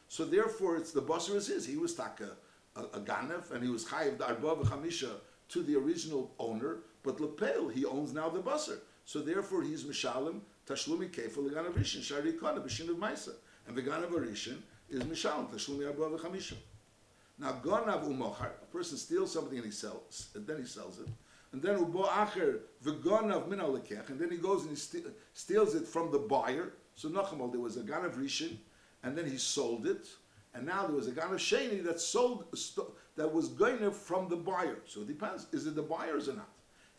[0.09, 1.65] So therefore, it's the basar is his.
[1.65, 2.31] He was taka
[2.75, 4.57] a, a ganav and he was chayiv the arba
[5.49, 6.79] to the original owner.
[7.03, 8.79] But lepel he owns now the basar.
[9.05, 13.33] So therefore, he's mishalim tashlumi kefil ganav rishon shari kana b'shinu ma'isa.
[13.67, 14.57] And the ganav rishon
[14.91, 16.55] is Mishalom, Tashlumi Arba V'chamisha.
[17.41, 21.07] Now, Gonav Umochar, a person steals something and he sells, and then he sells it.
[21.51, 25.87] And then Ubo Acher, V'gonav Min and then he goes and he ste- steals it
[25.87, 26.73] from the buyer.
[26.93, 28.57] So Nochamal, there was a Ganav Rishon,
[29.01, 30.07] and then he sold it.
[30.53, 32.45] And now there was a Ganav Sheni that sold,
[33.15, 34.77] that was Gonav from the buyer.
[34.85, 36.49] So it depends, is it the buyer's or not?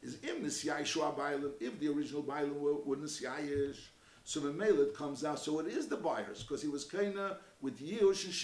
[0.03, 3.79] Is Im Nisyai Shua Bailim, if the original Bailim were, were Nisyayish,
[4.25, 7.81] so Memela it comes out, so it is the buyers, because he was kinda with
[7.81, 8.35] Yush and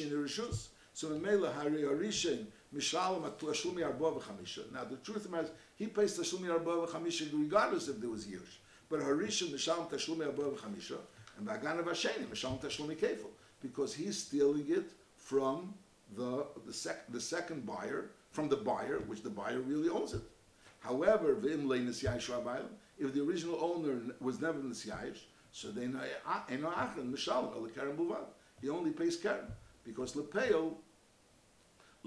[0.99, 4.73] So Memela Hari Arishin, Mishalim at Tlashumi Arba V'chamisha.
[4.73, 8.11] Now the truth of the matter is, he pays Tlashumi Arba V'chamisha regardless if there
[8.11, 8.57] was Yush.
[8.89, 10.97] But Harishin Mishalim Tashlumi Arba V'chamisha,
[11.37, 13.31] and Bagan of Hasheni Mishalim Tashlumi Kefil,
[13.63, 15.73] because he's stealing it from
[16.17, 20.23] the, the, sec, the second buyer, from the buyer, which the buyer really owns it.
[20.81, 25.21] However, if the original owner was never Nisyayish,
[25.53, 25.73] so uh,
[26.51, 28.25] mishalom karen buvad.
[28.61, 29.47] He only pays karen
[29.85, 30.75] because lepeil,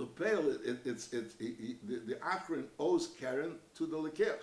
[0.05, 4.39] lepeil it, it, it's it, he, he, the, the achron owes karen to the lekech.